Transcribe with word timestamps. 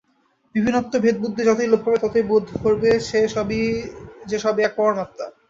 বিভিন্নত্ব 0.55 0.93
ভেদবুদ্ধি 0.99 1.41
যতই 1.45 1.67
লোপ 1.69 1.81
পাবে, 1.83 1.97
ততই 2.03 2.23
বোধ 2.29 2.45
করবে 2.63 2.89
যে 4.29 4.37
সবই 4.37 4.61
এক 4.67 4.73
পরমাত্মা। 4.77 5.25